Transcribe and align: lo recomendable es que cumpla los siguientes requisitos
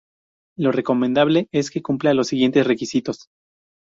lo 0.57 0.71
recomendable 0.71 1.47
es 1.51 1.69
que 1.69 1.83
cumpla 1.83 2.15
los 2.15 2.29
siguientes 2.29 2.65
requisitos 2.65 3.27